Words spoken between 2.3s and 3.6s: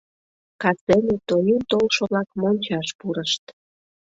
мончаш пурышт.